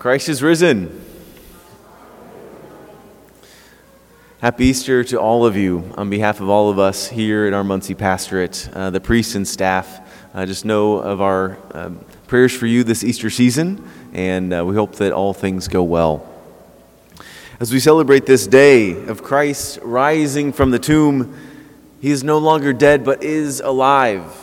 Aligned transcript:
Christ 0.00 0.30
is 0.30 0.42
risen. 0.42 0.98
Happy 4.40 4.64
Easter 4.64 5.04
to 5.04 5.20
all 5.20 5.44
of 5.44 5.58
you 5.58 5.92
on 5.98 6.08
behalf 6.08 6.40
of 6.40 6.48
all 6.48 6.70
of 6.70 6.78
us 6.78 7.06
here 7.06 7.46
in 7.46 7.52
our 7.52 7.62
Muncie 7.62 7.94
Pastorate, 7.94 8.66
uh, 8.72 8.88
the 8.88 8.98
priests 8.98 9.34
and 9.34 9.46
staff. 9.46 10.00
Uh, 10.32 10.46
just 10.46 10.64
know 10.64 10.94
of 10.94 11.20
our 11.20 11.58
um, 11.74 12.02
prayers 12.28 12.56
for 12.56 12.64
you 12.64 12.82
this 12.82 13.04
Easter 13.04 13.28
season, 13.28 13.86
and 14.14 14.54
uh, 14.54 14.64
we 14.64 14.74
hope 14.74 14.94
that 14.94 15.12
all 15.12 15.34
things 15.34 15.68
go 15.68 15.82
well. 15.82 16.26
As 17.60 17.70
we 17.70 17.78
celebrate 17.78 18.24
this 18.24 18.46
day 18.46 18.92
of 18.92 19.22
Christ 19.22 19.80
rising 19.82 20.54
from 20.54 20.70
the 20.70 20.78
tomb, 20.78 21.36
he 22.00 22.10
is 22.10 22.24
no 22.24 22.38
longer 22.38 22.72
dead 22.72 23.04
but 23.04 23.22
is 23.22 23.60
alive. 23.60 24.34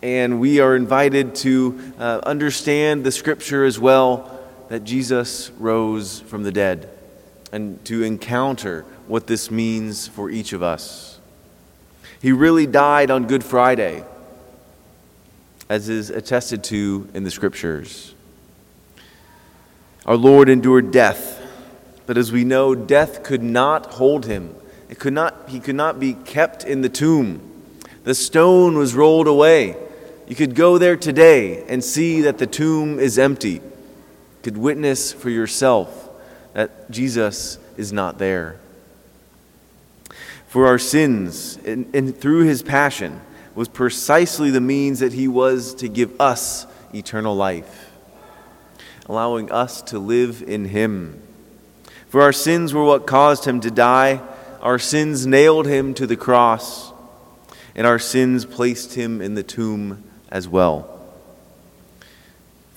And 0.00 0.40
we 0.40 0.60
are 0.60 0.74
invited 0.74 1.34
to 1.34 1.92
uh, 1.98 2.20
understand 2.22 3.04
the 3.04 3.12
scripture 3.12 3.66
as 3.66 3.78
well 3.78 4.36
that 4.68 4.84
Jesus 4.84 5.50
rose 5.58 6.20
from 6.20 6.42
the 6.42 6.52
dead 6.52 6.90
and 7.52 7.82
to 7.86 8.02
encounter 8.02 8.84
what 9.06 9.26
this 9.26 9.50
means 9.50 10.06
for 10.06 10.30
each 10.30 10.52
of 10.52 10.62
us. 10.62 11.18
He 12.20 12.32
really 12.32 12.66
died 12.66 13.10
on 13.10 13.26
Good 13.26 13.44
Friday, 13.44 14.04
as 15.68 15.88
is 15.88 16.10
attested 16.10 16.62
to 16.64 17.08
in 17.14 17.24
the 17.24 17.30
scriptures. 17.30 18.14
Our 20.04 20.16
Lord 20.16 20.48
endured 20.48 20.90
death, 20.90 21.40
but 22.06 22.18
as 22.18 22.32
we 22.32 22.44
know, 22.44 22.74
death 22.74 23.22
could 23.22 23.42
not 23.42 23.86
hold 23.94 24.26
him. 24.26 24.54
It 24.90 24.98
could 24.98 25.12
not, 25.12 25.48
he 25.48 25.60
could 25.60 25.74
not 25.74 26.00
be 26.00 26.14
kept 26.14 26.64
in 26.64 26.80
the 26.82 26.88
tomb. 26.88 27.40
The 28.04 28.14
stone 28.14 28.76
was 28.76 28.94
rolled 28.94 29.26
away. 29.26 29.76
You 30.26 30.34
could 30.34 30.54
go 30.54 30.76
there 30.76 30.96
today 30.96 31.64
and 31.68 31.82
see 31.82 32.22
that 32.22 32.38
the 32.38 32.46
tomb 32.46 32.98
is 32.98 33.18
empty 33.18 33.62
could 34.48 34.56
witness 34.56 35.12
for 35.12 35.28
yourself 35.28 36.08
that 36.54 36.90
Jesus 36.90 37.58
is 37.76 37.92
not 37.92 38.16
there. 38.16 38.58
For 40.46 40.66
our 40.68 40.78
sins, 40.78 41.58
and, 41.66 41.94
and 41.94 42.18
through 42.18 42.44
his 42.44 42.62
passion, 42.62 43.20
was 43.54 43.68
precisely 43.68 44.50
the 44.50 44.62
means 44.62 45.00
that 45.00 45.12
he 45.12 45.28
was 45.28 45.74
to 45.74 45.86
give 45.86 46.18
us 46.18 46.66
eternal 46.94 47.36
life, 47.36 47.92
allowing 49.06 49.52
us 49.52 49.82
to 49.82 49.98
live 49.98 50.42
in 50.42 50.64
him. 50.64 51.20
For 52.08 52.22
our 52.22 52.32
sins 52.32 52.72
were 52.72 52.84
what 52.84 53.06
caused 53.06 53.44
him 53.44 53.60
to 53.60 53.70
die, 53.70 54.22
our 54.62 54.78
sins 54.78 55.26
nailed 55.26 55.66
him 55.66 55.92
to 55.92 56.06
the 56.06 56.16
cross, 56.16 56.90
and 57.74 57.86
our 57.86 57.98
sins 57.98 58.46
placed 58.46 58.94
him 58.94 59.20
in 59.20 59.34
the 59.34 59.42
tomb 59.42 60.04
as 60.30 60.48
well. 60.48 60.97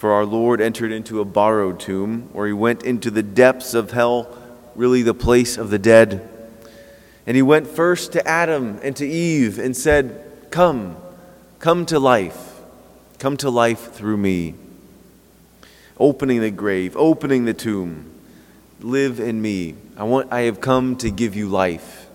For 0.02 0.14
our 0.14 0.26
Lord 0.26 0.62
entered 0.62 0.92
into 0.92 1.22
a 1.22 1.26
borrowed 1.26 1.80
tomb 1.80 2.30
where 2.34 2.48
he 2.48 2.54
went 2.54 2.82
into 2.82 3.12
the 3.12 3.22
depths 3.22 3.76
of 3.76 3.92
hell, 3.92 4.36
really 4.74 5.04
the 5.04 5.14
place 5.14 5.60
of 5.60 5.70
the 5.70 5.78
dead. 5.78 6.28
And 7.28 7.36
he 7.36 7.44
went 7.44 7.68
first 7.68 8.12
to 8.14 8.28
Adam 8.28 8.80
and 8.82 8.96
to 8.96 9.08
Eve 9.08 9.60
and 9.60 9.78
said, 9.78 10.26
Come, 10.50 10.98
come 11.60 11.86
to 11.86 12.00
life. 12.00 12.62
Come 13.20 13.38
to 13.38 13.52
life 13.52 13.94
through 13.94 14.18
me. 14.18 14.56
Opening 16.00 16.42
the 16.42 16.50
grave, 16.50 16.98
opening 16.98 17.46
the 17.46 17.54
tomb. 17.54 18.12
Live 18.80 19.20
in 19.20 19.40
me. 19.40 19.76
I, 19.96 20.04
want, 20.06 20.34
I 20.34 20.42
have 20.42 20.60
come 20.62 20.96
to 20.96 21.12
give 21.12 21.36
you 21.36 21.48
life. 21.48 22.08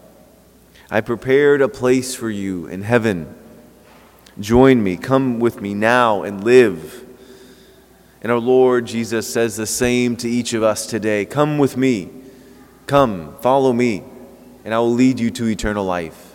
I 0.91 1.03
prepared 1.03 1.61
a 1.61 1.69
place 1.69 2.17
for 2.17 2.31
you 2.31 2.67
in 2.67 2.83
heaven. 2.83 3.33
Join 4.41 4.83
me. 4.83 4.97
Come 4.97 5.39
with 5.39 5.61
me 5.61 5.73
now 5.73 6.25
and 6.25 6.43
live. 6.43 7.05
And 8.23 8.33
our 8.33 8.39
Lord 8.39 8.87
Jesus 8.87 9.33
says 9.33 9.57
the 9.57 9.67
same 9.67 10.17
to 10.17 10.29
each 10.29 10.53
of 10.53 10.63
us 10.63 10.87
today 10.87 11.25
Come 11.25 11.59
with 11.59 11.77
me, 11.77 12.11
come, 12.87 13.37
follow 13.41 13.73
me, 13.73 14.03
and 14.65 14.75
I 14.75 14.79
will 14.79 14.95
lead 14.95 15.21
you 15.21 15.31
to 15.33 15.47
eternal 15.47 15.85
life 15.85 16.35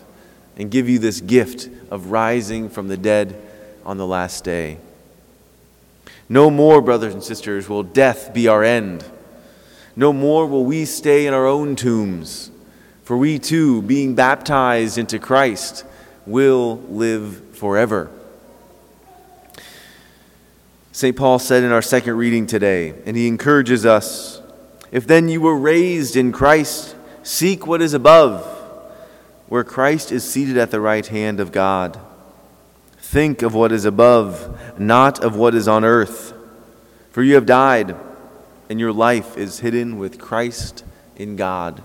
and 0.56 0.70
give 0.70 0.88
you 0.88 0.98
this 0.98 1.20
gift 1.20 1.68
of 1.90 2.10
rising 2.10 2.68
from 2.68 2.88
the 2.88 2.96
dead 2.96 3.40
on 3.84 3.96
the 3.96 4.06
last 4.06 4.44
day. 4.44 4.78
No 6.28 6.50
more, 6.50 6.80
brothers 6.80 7.14
and 7.14 7.22
sisters, 7.22 7.68
will 7.68 7.82
death 7.82 8.32
be 8.32 8.48
our 8.48 8.62
end. 8.62 9.04
No 9.94 10.12
more 10.12 10.46
will 10.46 10.64
we 10.64 10.84
stay 10.84 11.26
in 11.26 11.34
our 11.34 11.46
own 11.46 11.76
tombs, 11.76 12.50
for 13.02 13.16
we 13.16 13.38
too, 13.38 13.82
being 13.82 14.14
baptized 14.14 14.96
into 14.96 15.18
Christ, 15.18 15.84
will 16.24 16.76
live 16.88 17.56
forever. 17.56 18.10
St. 20.92 21.16
Paul 21.16 21.38
said 21.38 21.64
in 21.64 21.72
our 21.72 21.82
second 21.82 22.16
reading 22.16 22.46
today, 22.46 22.94
and 23.06 23.16
he 23.16 23.26
encourages 23.26 23.86
us 23.86 24.42
if 24.92 25.06
then 25.06 25.30
you 25.30 25.40
were 25.40 25.56
raised 25.56 26.16
in 26.16 26.32
Christ, 26.32 26.94
seek 27.22 27.66
what 27.66 27.80
is 27.80 27.94
above, 27.94 28.44
where 29.48 29.64
Christ 29.64 30.12
is 30.12 30.22
seated 30.22 30.58
at 30.58 30.70
the 30.70 30.82
right 30.82 31.06
hand 31.06 31.40
of 31.40 31.50
God. 31.50 31.98
Think 32.98 33.40
of 33.40 33.54
what 33.54 33.72
is 33.72 33.86
above, 33.86 34.78
not 34.78 35.24
of 35.24 35.34
what 35.34 35.54
is 35.54 35.66
on 35.66 35.82
earth. 35.82 36.34
For 37.10 37.22
you 37.22 37.34
have 37.36 37.46
died, 37.46 37.96
and 38.68 38.78
your 38.78 38.92
life 38.92 39.38
is 39.38 39.60
hidden 39.60 39.96
with 39.98 40.18
Christ 40.18 40.84
in 41.16 41.36
God. 41.36 41.82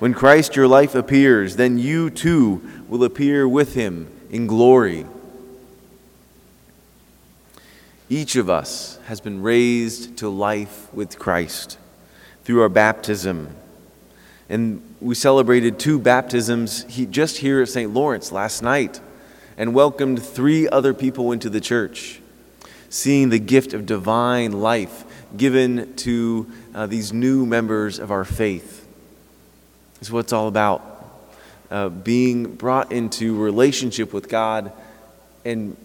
When 0.00 0.14
Christ 0.14 0.56
your 0.56 0.66
life 0.66 0.96
appears, 0.96 1.54
then 1.54 1.78
you 1.78 2.10
too 2.10 2.60
will 2.88 3.04
appear 3.04 3.46
with 3.46 3.74
him 3.74 4.08
in 4.30 4.48
glory. 4.48 5.06
Each 8.08 8.36
of 8.36 8.50
us 8.50 8.98
has 9.06 9.20
been 9.20 9.42
raised 9.42 10.18
to 10.18 10.28
life 10.28 10.92
with 10.92 11.18
Christ 11.18 11.78
through 12.44 12.60
our 12.60 12.68
baptism. 12.68 13.56
And 14.50 14.82
we 15.00 15.14
celebrated 15.14 15.78
two 15.78 15.98
baptisms 15.98 16.84
just 17.10 17.38
here 17.38 17.62
at 17.62 17.68
St. 17.70 17.92
Lawrence 17.92 18.30
last 18.30 18.62
night 18.62 19.00
and 19.56 19.74
welcomed 19.74 20.22
three 20.22 20.68
other 20.68 20.92
people 20.92 21.32
into 21.32 21.48
the 21.48 21.60
church, 21.60 22.20
seeing 22.90 23.30
the 23.30 23.38
gift 23.38 23.72
of 23.72 23.86
divine 23.86 24.52
life 24.52 25.04
given 25.34 25.94
to 25.96 26.46
uh, 26.74 26.86
these 26.86 27.12
new 27.12 27.46
members 27.46 27.98
of 27.98 28.10
our 28.10 28.24
faith. 28.24 28.86
Is 30.02 30.12
what 30.12 30.20
it's 30.20 30.32
all 30.34 30.48
about. 30.48 30.90
Uh, 31.70 31.88
being 31.88 32.54
brought 32.54 32.92
into 32.92 33.34
relationship 33.34 34.12
with 34.12 34.28
God 34.28 34.72
and 35.46 35.76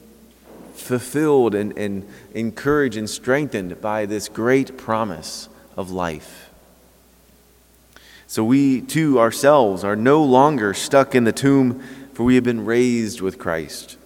fulfilled 0.80 1.56
and, 1.56 1.78
and 1.78 2.08
encouraged 2.34 2.98
and 2.98 3.10
strengthened 3.10 3.82
by 3.82 4.06
this 4.06 4.30
great 4.30 4.78
promise 4.78 5.50
of 5.78 5.92
life. 5.92 6.50
So 8.28 8.44
we 8.44 8.82
too 8.82 9.20
ourselves 9.20 9.84
are 9.84 9.96
no 9.96 10.24
longer 10.24 10.74
stuck 10.74 11.16
in 11.16 11.24
the 11.24 11.32
tomb, 11.32 11.82
for 12.14 12.24
we 12.24 12.36
have 12.36 12.44
been 12.44 12.64
raised 12.64 13.22
with 13.22 13.40
Christ. 13.40 13.98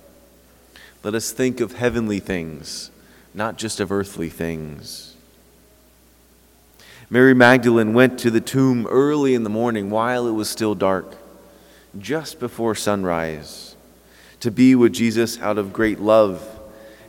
Let 1.04 1.14
us 1.14 1.32
think 1.32 1.60
of 1.60 1.74
heavenly 1.74 2.20
things, 2.20 2.90
not 3.34 3.58
just 3.58 3.82
of 3.82 3.92
earthly 3.92 4.30
things. 4.30 5.16
Mary 7.10 7.34
Magdalene 7.34 7.94
went 7.94 8.18
to 8.20 8.32
the 8.32 8.40
tomb 8.40 8.88
early 8.88 9.36
in 9.36 9.44
the 9.44 9.50
morning 9.50 9.90
while 9.90 10.26
it 10.26 10.32
was 10.32 10.50
still 10.50 10.74
dark, 10.74 11.18
just 12.00 12.40
before 12.40 12.76
sunrise, 12.76 13.76
to 14.40 14.50
be 14.50 14.74
with 14.74 14.94
Jesus 14.94 15.40
out 15.42 15.58
of 15.58 15.74
great 15.74 16.00
love 16.00 16.53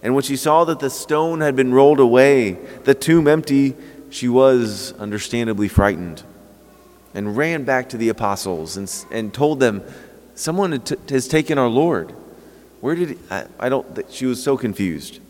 and 0.05 0.15
when 0.15 0.23
she 0.23 0.37
saw 0.37 0.65
that 0.65 0.81
the 0.81 0.91
stone 0.91 1.41
had 1.41 1.57
been 1.57 1.73
rolled 1.73 1.99
away, 1.99 2.53
the 2.85 2.95
tomb 2.95 3.27
empty, 3.27 3.75
she 4.11 4.29
was 4.29 4.93
understandably 4.99 5.67
frightened 5.67 6.23
and 7.15 7.39
ran 7.39 7.65
back 7.65 7.89
to 7.89 7.97
the 7.97 8.11
apostles 8.11 8.77
and, 8.77 8.93
and 9.11 9.33
told 9.33 9.61
them, 9.61 9.83
Someone 10.35 10.83
has 11.09 11.27
taken 11.27 11.59
our 11.59 11.69
Lord. 11.69 12.11
Where 12.81 12.95
did 12.95 13.11
he? 13.11 13.19
I, 13.31 13.47
I 13.59 13.69
don't, 13.71 14.05
she 14.11 14.27
was 14.27 14.43
so 14.43 14.59
confused. 14.59 15.21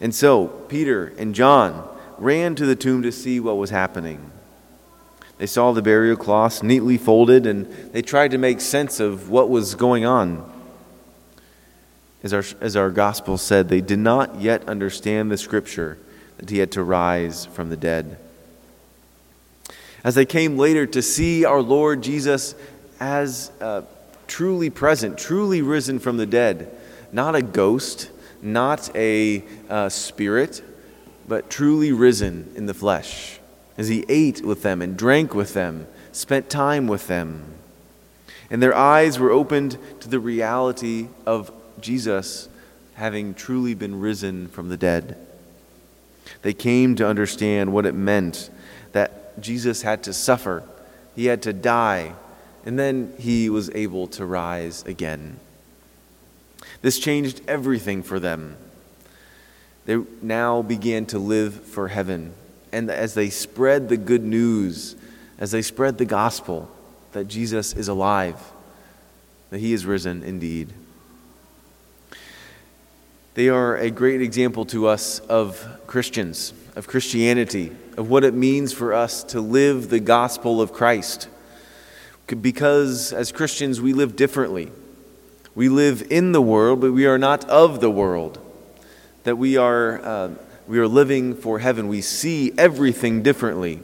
And 0.00 0.14
so 0.14 0.46
Peter 0.46 1.12
and 1.18 1.34
John 1.34 1.88
ran 2.18 2.54
to 2.54 2.66
the 2.66 2.76
tomb 2.76 3.02
to 3.02 3.10
see 3.10 3.40
what 3.40 3.56
was 3.56 3.70
happening. 3.70 4.30
They 5.38 5.46
saw 5.46 5.72
the 5.72 5.82
burial 5.82 6.16
cloths 6.16 6.62
neatly 6.62 6.96
folded 6.96 7.44
and 7.44 7.66
they 7.92 8.02
tried 8.02 8.30
to 8.32 8.38
make 8.38 8.60
sense 8.60 9.00
of 9.00 9.30
what 9.30 9.50
was 9.50 9.74
going 9.74 10.04
on. 10.04 10.53
As 12.24 12.32
our, 12.32 12.42
as 12.62 12.74
our 12.74 12.90
gospel 12.90 13.36
said, 13.36 13.68
they 13.68 13.82
did 13.82 13.98
not 13.98 14.40
yet 14.40 14.66
understand 14.66 15.30
the 15.30 15.36
scripture 15.36 15.98
that 16.38 16.48
he 16.48 16.58
had 16.58 16.72
to 16.72 16.82
rise 16.82 17.44
from 17.44 17.68
the 17.68 17.76
dead. 17.76 18.16
As 20.02 20.14
they 20.14 20.24
came 20.24 20.56
later 20.56 20.86
to 20.86 21.02
see 21.02 21.44
our 21.44 21.60
Lord 21.60 22.02
Jesus 22.02 22.54
as 22.98 23.52
uh, 23.60 23.82
truly 24.26 24.70
present, 24.70 25.18
truly 25.18 25.60
risen 25.60 25.98
from 25.98 26.16
the 26.16 26.24
dead, 26.24 26.74
not 27.12 27.34
a 27.34 27.42
ghost, 27.42 28.10
not 28.40 28.90
a 28.96 29.44
uh, 29.68 29.90
spirit, 29.90 30.62
but 31.28 31.50
truly 31.50 31.92
risen 31.92 32.50
in 32.56 32.64
the 32.64 32.74
flesh, 32.74 33.38
as 33.76 33.88
he 33.88 34.02
ate 34.08 34.42
with 34.42 34.62
them 34.62 34.80
and 34.80 34.96
drank 34.96 35.34
with 35.34 35.52
them, 35.52 35.86
spent 36.12 36.48
time 36.48 36.86
with 36.86 37.06
them. 37.06 37.44
And 38.50 38.62
their 38.62 38.74
eyes 38.74 39.18
were 39.18 39.30
opened 39.30 39.76
to 40.00 40.08
the 40.08 40.20
reality 40.20 41.08
of 41.26 41.52
Jesus 41.80 42.48
having 42.94 43.34
truly 43.34 43.74
been 43.74 44.00
risen 44.00 44.48
from 44.48 44.68
the 44.68 44.76
dead. 44.76 45.16
They 46.42 46.52
came 46.52 46.96
to 46.96 47.06
understand 47.06 47.72
what 47.72 47.86
it 47.86 47.94
meant 47.94 48.50
that 48.92 49.40
Jesus 49.40 49.82
had 49.82 50.02
to 50.04 50.12
suffer, 50.12 50.62
he 51.16 51.26
had 51.26 51.42
to 51.42 51.52
die, 51.52 52.14
and 52.64 52.78
then 52.78 53.12
he 53.18 53.50
was 53.50 53.70
able 53.74 54.06
to 54.08 54.24
rise 54.24 54.84
again. 54.84 55.38
This 56.82 56.98
changed 56.98 57.40
everything 57.48 58.02
for 58.02 58.20
them. 58.20 58.56
They 59.86 59.96
now 60.22 60.62
began 60.62 61.06
to 61.06 61.18
live 61.18 61.54
for 61.54 61.88
heaven. 61.88 62.32
And 62.72 62.90
as 62.90 63.14
they 63.14 63.30
spread 63.30 63.88
the 63.88 63.96
good 63.96 64.22
news, 64.22 64.96
as 65.38 65.50
they 65.50 65.62
spread 65.62 65.98
the 65.98 66.04
gospel 66.04 66.70
that 67.12 67.26
Jesus 67.26 67.72
is 67.74 67.88
alive, 67.88 68.40
that 69.50 69.60
he 69.60 69.72
is 69.72 69.84
risen 69.86 70.22
indeed. 70.22 70.72
They 73.34 73.48
are 73.48 73.76
a 73.76 73.90
great 73.90 74.22
example 74.22 74.64
to 74.66 74.86
us 74.86 75.18
of 75.18 75.66
Christians, 75.88 76.52
of 76.76 76.86
Christianity, 76.86 77.72
of 77.96 78.08
what 78.08 78.22
it 78.22 78.32
means 78.32 78.72
for 78.72 78.92
us 78.92 79.24
to 79.24 79.40
live 79.40 79.90
the 79.90 79.98
gospel 79.98 80.62
of 80.62 80.72
Christ. 80.72 81.28
Because 82.28 83.12
as 83.12 83.32
Christians, 83.32 83.80
we 83.80 83.92
live 83.92 84.14
differently. 84.14 84.70
We 85.56 85.68
live 85.68 86.06
in 86.10 86.30
the 86.30 86.40
world, 86.40 86.80
but 86.80 86.92
we 86.92 87.06
are 87.06 87.18
not 87.18 87.44
of 87.50 87.80
the 87.80 87.90
world. 87.90 88.38
That 89.24 89.36
we 89.36 89.56
are, 89.56 90.00
uh, 90.04 90.30
we 90.68 90.78
are 90.78 90.88
living 90.88 91.34
for 91.34 91.58
heaven. 91.58 91.88
We 91.88 92.02
see 92.02 92.52
everything 92.56 93.22
differently. 93.22 93.80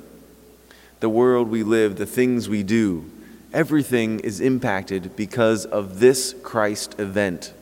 The 1.01 1.09
world 1.09 1.49
we 1.49 1.65
live, 1.65 1.97
the 1.97 2.07
things 2.07 2.49
we 2.49 2.63
do, 2.63 3.11
everything 3.53 4.21
is 4.21 4.41
impacted 4.41 5.17
because 5.17 5.67
of 5.67 5.99
this 5.99 6.37
Christ 6.45 7.01
event, 7.01 7.53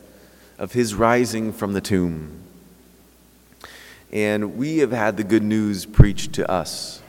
of 0.59 0.73
his 0.73 0.93
rising 0.93 1.53
from 1.53 1.73
the 1.73 1.81
tomb. 1.81 2.43
And 4.11 4.57
we 4.57 4.79
have 4.79 4.91
had 4.91 5.17
the 5.17 5.23
good 5.23 5.41
news 5.41 5.85
preached 5.85 6.33
to 6.33 6.51
us. 6.51 7.01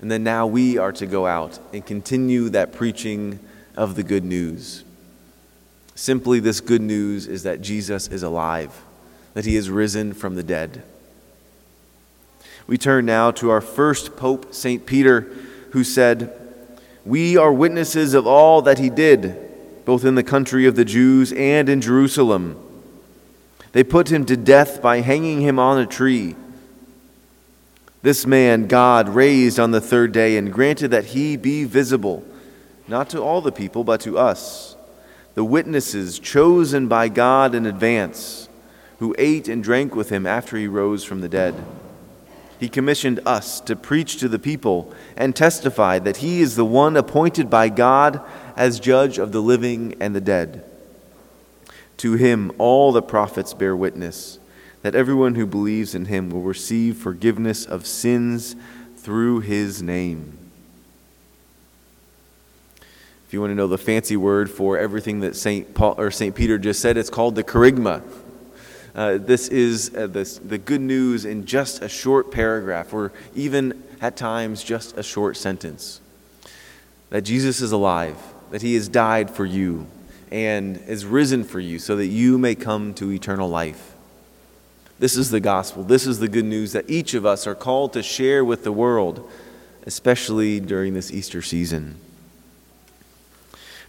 And 0.00 0.10
then 0.10 0.22
now 0.22 0.46
we 0.46 0.78
are 0.78 0.92
to 0.92 1.06
go 1.06 1.26
out 1.26 1.58
and 1.72 1.84
continue 1.84 2.48
that 2.50 2.72
preaching 2.72 3.40
of 3.76 3.96
the 3.96 4.04
good 4.04 4.24
news. 4.24 4.84
Simply, 5.96 6.38
this 6.38 6.60
good 6.60 6.80
news 6.80 7.26
is 7.26 7.42
that 7.42 7.60
Jesus 7.60 8.06
is 8.06 8.22
alive, 8.22 8.80
that 9.34 9.44
he 9.44 9.56
is 9.56 9.68
risen 9.68 10.14
from 10.14 10.36
the 10.36 10.44
dead. 10.44 10.84
We 12.68 12.78
turn 12.78 13.06
now 13.06 13.32
to 13.32 13.50
our 13.50 13.60
first 13.60 14.16
Pope, 14.16 14.54
St. 14.54 14.86
Peter, 14.86 15.22
who 15.72 15.82
said, 15.82 16.32
We 17.04 17.36
are 17.36 17.52
witnesses 17.52 18.14
of 18.14 18.26
all 18.26 18.62
that 18.62 18.78
he 18.78 18.90
did, 18.90 19.84
both 19.84 20.04
in 20.04 20.14
the 20.14 20.22
country 20.22 20.66
of 20.66 20.76
the 20.76 20.84
Jews 20.84 21.32
and 21.32 21.68
in 21.68 21.80
Jerusalem. 21.80 22.66
They 23.72 23.84
put 23.84 24.10
him 24.10 24.24
to 24.26 24.36
death 24.36 24.80
by 24.80 25.00
hanging 25.00 25.40
him 25.40 25.58
on 25.58 25.78
a 25.78 25.86
tree. 25.86 26.36
This 28.02 28.26
man 28.26 28.66
God 28.66 29.08
raised 29.08 29.58
on 29.58 29.72
the 29.72 29.80
third 29.80 30.12
day 30.12 30.36
and 30.36 30.52
granted 30.52 30.92
that 30.92 31.06
he 31.06 31.36
be 31.36 31.64
visible, 31.64 32.24
not 32.86 33.10
to 33.10 33.20
all 33.20 33.40
the 33.40 33.52
people, 33.52 33.84
but 33.84 34.00
to 34.02 34.18
us 34.18 34.76
the 35.38 35.44
witnesses 35.44 36.18
chosen 36.18 36.88
by 36.88 37.08
God 37.08 37.54
in 37.54 37.64
advance, 37.64 38.48
who 38.98 39.14
ate 39.18 39.46
and 39.46 39.62
drank 39.62 39.94
with 39.94 40.10
him 40.10 40.26
after 40.26 40.56
he 40.56 40.66
rose 40.66 41.04
from 41.04 41.20
the 41.20 41.28
dead. 41.28 41.54
He 42.58 42.68
commissioned 42.68 43.20
us 43.24 43.60
to 43.60 43.76
preach 43.76 44.16
to 44.16 44.28
the 44.28 44.40
people 44.40 44.92
and 45.16 45.36
testify 45.36 46.00
that 46.00 46.16
he 46.16 46.40
is 46.40 46.56
the 46.56 46.64
one 46.64 46.96
appointed 46.96 47.48
by 47.48 47.68
God 47.68 48.20
as 48.56 48.80
judge 48.80 49.18
of 49.18 49.30
the 49.30 49.40
living 49.40 49.94
and 50.00 50.12
the 50.12 50.20
dead. 50.20 50.67
To 51.98 52.14
him, 52.14 52.52
all 52.58 52.92
the 52.92 53.02
prophets 53.02 53.54
bear 53.54 53.76
witness 53.76 54.38
that 54.82 54.94
everyone 54.94 55.34
who 55.34 55.46
believes 55.46 55.94
in 55.94 56.06
him 56.06 56.30
will 56.30 56.42
receive 56.42 56.96
forgiveness 56.96 57.64
of 57.64 57.86
sins 57.86 58.54
through 58.96 59.40
his 59.40 59.82
name. 59.82 60.38
If 63.26 63.34
you 63.34 63.40
want 63.40 63.50
to 63.50 63.54
know 63.54 63.66
the 63.66 63.76
fancy 63.76 64.16
word 64.16 64.50
for 64.50 64.78
everything 64.78 65.20
that 65.20 65.36
St. 65.36 65.74
Paul 65.74 65.96
or 65.98 66.10
St. 66.10 66.34
Peter 66.34 66.56
just 66.56 66.80
said, 66.80 66.96
it's 66.96 67.10
called 67.10 67.34
the 67.34 67.44
kerygma. 67.44 68.02
Uh, 68.94 69.18
this 69.18 69.48
is 69.48 69.94
uh, 69.94 70.06
this, 70.06 70.38
the 70.38 70.56
good 70.56 70.80
news 70.80 71.24
in 71.24 71.44
just 71.44 71.82
a 71.82 71.88
short 71.88 72.30
paragraph, 72.30 72.94
or 72.94 73.12
even 73.34 73.82
at 74.00 74.16
times 74.16 74.64
just 74.64 74.96
a 74.96 75.02
short 75.02 75.36
sentence. 75.36 76.00
That 77.10 77.22
Jesus 77.22 77.60
is 77.60 77.72
alive, 77.72 78.16
that 78.50 78.62
he 78.62 78.74
has 78.74 78.88
died 78.88 79.30
for 79.30 79.44
you, 79.44 79.86
and 80.30 80.76
is 80.86 81.04
risen 81.04 81.44
for 81.44 81.60
you, 81.60 81.78
so 81.78 81.96
that 81.96 82.06
you 82.06 82.38
may 82.38 82.54
come 82.54 82.94
to 82.94 83.10
eternal 83.12 83.48
life. 83.48 83.94
This 84.98 85.16
is 85.16 85.30
the 85.30 85.40
gospel. 85.40 85.84
This 85.84 86.06
is 86.06 86.18
the 86.18 86.28
good 86.28 86.44
news 86.44 86.72
that 86.72 86.90
each 86.90 87.14
of 87.14 87.24
us 87.24 87.46
are 87.46 87.54
called 87.54 87.92
to 87.92 88.02
share 88.02 88.44
with 88.44 88.64
the 88.64 88.72
world, 88.72 89.30
especially 89.86 90.60
during 90.60 90.94
this 90.94 91.12
Easter 91.12 91.40
season 91.42 91.96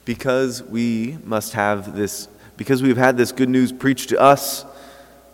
because 0.09 0.63
we 0.63 1.19
must 1.23 1.53
have 1.53 1.95
this, 1.95 2.27
because 2.57 2.81
we've 2.81 2.97
had 2.97 3.15
this 3.15 3.31
good 3.31 3.47
news 3.47 3.71
preached 3.71 4.09
to 4.09 4.19
us, 4.19 4.65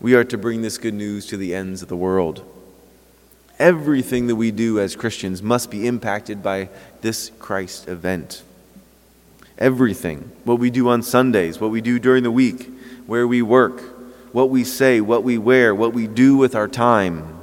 we 0.01 0.15
are 0.15 0.25
to 0.25 0.37
bring 0.37 0.61
this 0.61 0.77
good 0.77 0.93
news 0.93 1.25
to 1.27 1.37
the 1.37 1.55
ends 1.55 1.81
of 1.81 1.87
the 1.87 1.95
world. 1.95 2.43
Everything 3.57 4.27
that 4.27 4.35
we 4.35 4.51
do 4.51 4.81
as 4.81 4.93
Christians 4.93 5.41
must 5.41 5.71
be 5.71 5.87
impacted 5.87 6.43
by 6.43 6.67
this 6.99 7.31
Christ 7.39 7.87
event. 7.87 8.43
Everything. 9.57 10.31
What 10.43 10.59
we 10.59 10.69
do 10.69 10.89
on 10.89 11.01
Sundays, 11.01 11.59
what 11.59 11.71
we 11.71 11.81
do 11.81 11.99
during 11.99 12.23
the 12.23 12.31
week, 12.31 12.71
where 13.05 13.27
we 13.27 13.41
work, 13.41 13.81
what 14.33 14.49
we 14.49 14.63
say, 14.63 14.99
what 15.01 15.23
we 15.23 15.37
wear, 15.37 15.73
what 15.73 15.93
we 15.93 16.07
do 16.07 16.35
with 16.35 16.55
our 16.55 16.67
time, 16.67 17.39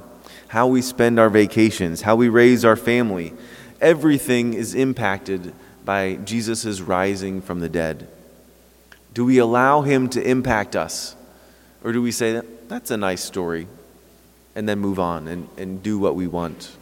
how 0.48 0.66
we 0.66 0.82
spend 0.82 1.18
our 1.18 1.30
vacations, 1.30 2.02
how 2.02 2.16
we 2.16 2.28
raise 2.28 2.64
our 2.64 2.76
family. 2.76 3.32
Everything 3.80 4.52
is 4.54 4.74
impacted 4.74 5.54
by 5.84 6.16
Jesus' 6.16 6.80
rising 6.80 7.40
from 7.40 7.60
the 7.60 7.68
dead? 7.68 8.08
Do 9.14 9.24
we 9.24 9.38
allow 9.38 9.82
him 9.82 10.08
to 10.10 10.22
impact 10.22 10.76
us? 10.76 11.16
Or 11.84 11.92
do 11.92 12.00
we 12.00 12.12
say, 12.12 12.40
that's 12.68 12.90
a 12.90 12.96
nice 12.96 13.22
story, 13.22 13.66
and 14.54 14.68
then 14.68 14.78
move 14.78 14.98
on 14.98 15.28
and, 15.28 15.48
and 15.56 15.82
do 15.82 15.98
what 15.98 16.14
we 16.14 16.26
want? 16.26 16.76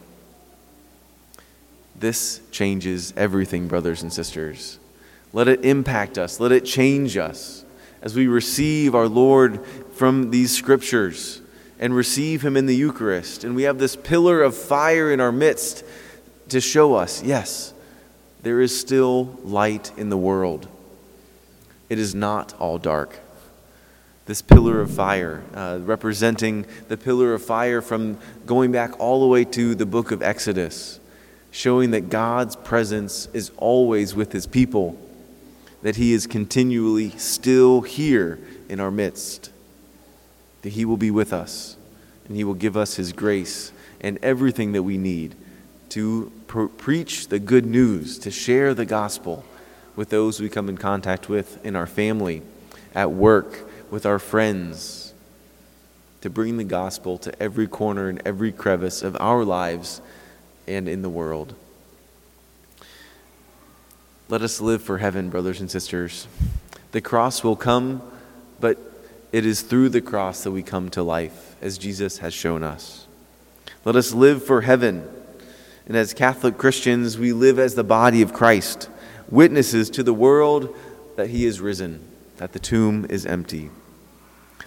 This 1.95 2.41
changes 2.51 3.13
everything, 3.17 3.67
brothers 3.67 4.01
and 4.01 4.13
sisters. 4.13 4.79
Let 5.33 5.47
it 5.47 5.63
impact 5.63 6.17
us, 6.17 6.39
let 6.39 6.51
it 6.51 6.65
change 6.65 7.15
us 7.17 7.63
as 8.01 8.15
we 8.15 8.27
receive 8.27 8.95
our 8.95 9.07
Lord 9.07 9.65
from 9.93 10.31
these 10.31 10.55
scriptures 10.55 11.41
and 11.79 11.95
receive 11.95 12.41
him 12.43 12.57
in 12.57 12.65
the 12.65 12.75
Eucharist. 12.75 13.43
And 13.43 13.55
we 13.55 13.63
have 13.63 13.79
this 13.79 13.95
pillar 13.95 14.41
of 14.41 14.55
fire 14.55 15.11
in 15.11 15.19
our 15.19 15.31
midst 15.31 15.83
to 16.49 16.59
show 16.59 16.95
us, 16.95 17.23
yes, 17.23 17.73
there 18.43 18.59
is 18.59 18.77
still 18.77 19.37
light 19.43 19.91
in 19.97 20.09
the 20.09 20.17
world. 20.17 20.67
It 21.89 21.99
is 21.99 22.13
not 22.13 22.53
all 22.59 22.77
dark. 22.77 23.19
This 24.25 24.41
pillar 24.41 24.81
of 24.81 24.91
fire, 24.91 25.43
uh, 25.53 25.79
representing 25.81 26.65
the 26.87 26.97
pillar 26.97 27.33
of 27.33 27.43
fire 27.43 27.81
from 27.81 28.17
going 28.45 28.71
back 28.71 28.99
all 28.99 29.21
the 29.21 29.27
way 29.27 29.45
to 29.45 29.75
the 29.75 29.85
book 29.85 30.11
of 30.11 30.21
Exodus, 30.21 30.99
showing 31.51 31.91
that 31.91 32.09
God's 32.09 32.55
presence 32.55 33.27
is 33.33 33.51
always 33.57 34.15
with 34.15 34.31
his 34.31 34.47
people, 34.47 34.97
that 35.81 35.95
he 35.95 36.13
is 36.13 36.27
continually 36.27 37.09
still 37.11 37.81
here 37.81 38.39
in 38.69 38.79
our 38.79 38.91
midst, 38.91 39.51
that 40.61 40.73
he 40.73 40.85
will 40.85 40.97
be 40.97 41.11
with 41.11 41.33
us, 41.33 41.75
and 42.27 42.35
he 42.37 42.43
will 42.43 42.53
give 42.53 42.77
us 42.77 42.95
his 42.95 43.13
grace 43.13 43.71
and 43.99 44.17
everything 44.21 44.71
that 44.71 44.83
we 44.83 44.97
need 44.97 45.35
to 45.89 46.31
preach 46.77 47.27
the 47.27 47.39
good 47.39 47.65
news, 47.65 48.17
to 48.19 48.31
share 48.31 48.73
the 48.73 48.85
gospel 48.85 49.43
with 49.95 50.09
those 50.09 50.39
we 50.39 50.47
come 50.47 50.69
in 50.69 50.77
contact 50.77 51.27
with 51.27 51.63
in 51.65 51.75
our 51.75 51.87
family, 51.87 52.41
at 52.95 53.11
work, 53.11 53.69
with 53.91 54.05
our 54.05 54.19
friends, 54.19 55.13
to 56.21 56.29
bring 56.29 56.57
the 56.57 56.63
gospel 56.63 57.17
to 57.17 57.41
every 57.41 57.67
corner 57.67 58.07
and 58.07 58.21
every 58.25 58.51
crevice 58.51 59.01
of 59.01 59.17
our 59.19 59.43
lives 59.43 60.01
and 60.67 60.87
in 60.87 61.01
the 61.01 61.09
world. 61.09 61.55
Let 64.31 64.41
us 64.41 64.59
live 64.59 64.81
for 64.81 64.97
heaven, 64.97 65.29
brothers 65.29 65.59
and 65.59 65.69
sisters. 65.69 66.27
The 66.93 67.01
cross 67.01 67.43
will 67.43 67.55
come, 67.55 68.01
but 68.59 68.79
it 69.31 69.45
is 69.45 69.61
through 69.61 69.89
the 69.89 70.01
cross 70.01 70.43
that 70.43 70.51
we 70.51 70.63
come 70.63 70.89
to 70.89 71.03
life, 71.03 71.55
as 71.61 71.77
Jesus 71.77 72.17
has 72.17 72.33
shown 72.33 72.63
us. 72.63 73.05
Let 73.85 73.95
us 73.95 74.13
live 74.13 74.43
for 74.43 74.61
heaven 74.61 75.07
and 75.91 75.97
as 75.97 76.13
Catholic 76.13 76.57
Christians, 76.57 77.17
we 77.17 77.33
live 77.33 77.59
as 77.59 77.75
the 77.75 77.83
body 77.83 78.21
of 78.21 78.31
Christ, 78.31 78.89
witnesses 79.29 79.89
to 79.89 80.03
the 80.03 80.13
world 80.13 80.73
that 81.17 81.29
he 81.29 81.45
is 81.45 81.59
risen, 81.59 81.99
that 82.37 82.53
the 82.53 82.59
tomb 82.59 83.05
is 83.09 83.25
empty. 83.25 83.69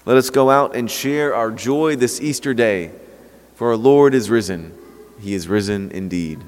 Let 0.04 0.18
us 0.18 0.28
go 0.28 0.50
out 0.50 0.76
and 0.76 0.90
share 0.90 1.34
our 1.34 1.50
joy 1.50 1.96
this 1.96 2.20
Easter 2.20 2.52
day, 2.52 2.90
for 3.54 3.70
our 3.70 3.76
Lord 3.76 4.12
is 4.12 4.28
risen. 4.28 4.76
He 5.18 5.32
is 5.32 5.48
risen 5.48 5.90
indeed. 5.92 6.42